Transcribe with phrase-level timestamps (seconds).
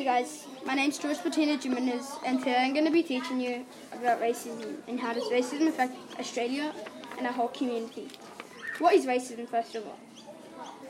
[0.00, 4.22] guys, my name's George Patina Jimenez and today I'm going to be teaching you about
[4.22, 6.72] racism and how does racism affect Australia
[7.18, 8.08] and our whole community.
[8.78, 9.98] What is racism first of all?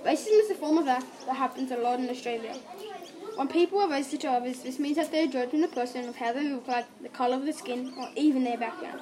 [0.06, 2.54] Racism is a form of act that happens a lot in Australia.
[3.34, 6.32] When people are racist to others, this means that they're judging a person of how
[6.32, 9.00] they look like, the colour of their skin, or even their background.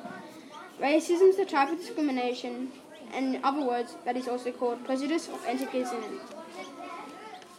[0.80, 2.73] Racism is a type of discrimination,
[3.12, 6.20] and in other words, that is also called prejudice or antagonism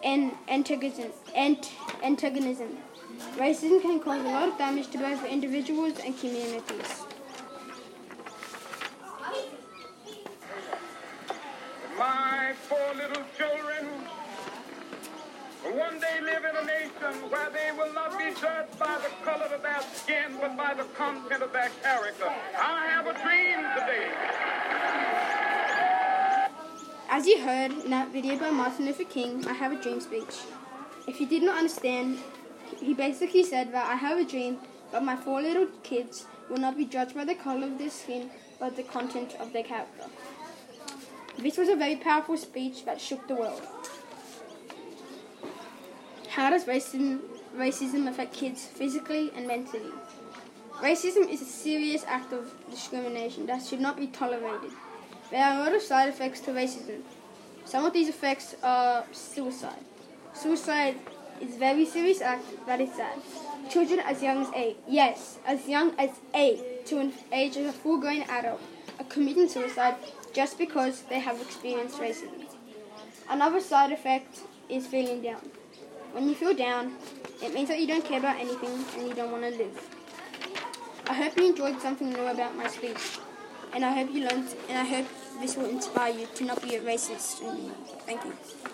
[0.03, 1.71] and antagonism, ant,
[2.03, 2.77] antagonism.
[3.37, 7.03] Racism can cause a lot of damage to both individuals and communities.
[11.97, 13.87] My four little children
[15.63, 19.09] will one day live in a nation where they will not be judged by the
[19.23, 22.31] color of their skin, but by the content of their character.
[22.59, 24.10] I have a dream today.
[27.21, 30.39] As you heard in that video by Martin Luther King, I Have a Dream speech.
[31.07, 32.17] If you did not understand,
[32.79, 34.57] he basically said that I have a dream,
[34.91, 38.31] but my four little kids will not be judged by the color of their skin,
[38.59, 40.05] but the content of their character.
[41.37, 43.61] This was a very powerful speech that shook the world.
[46.27, 47.19] How does racism,
[47.55, 49.91] racism affect kids physically and mentally?
[50.77, 54.71] Racism is a serious act of discrimination that should not be tolerated.
[55.31, 57.03] There are a lot of side effects to racism.
[57.63, 59.79] Some of these effects are suicide.
[60.33, 60.97] Suicide
[61.39, 63.17] is a very serious act that is sad.
[63.69, 67.71] Children as young as eight, yes, as young as eight to an age of a
[67.71, 68.59] full-grown adult,
[68.99, 69.95] are committing suicide
[70.33, 72.45] just because they have experienced racism.
[73.29, 75.49] Another side effect is feeling down.
[76.11, 76.97] When you feel down,
[77.41, 79.79] it means that you don't care about anything and you don't want to live.
[81.07, 83.19] I hope you enjoyed something new about my speech
[83.73, 85.07] and I hope you learned, and I hope
[85.41, 87.41] this will inspire you to not be a racist.
[88.05, 88.71] Thank you.